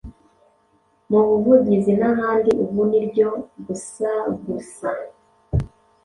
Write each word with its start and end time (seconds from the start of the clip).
mu 1.09 1.19
buvuzi 1.27 1.91
n’ahandi 1.99 2.51
ubu 2.63 2.81
ni 2.89 2.99
ryo 3.07 3.29
gusagusa,... 3.65 4.89